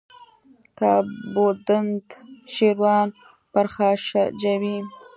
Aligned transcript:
که 0.77 0.91
بودند 1.33 2.05
شیران 2.53 3.07
پرخاشجوی 3.51 4.77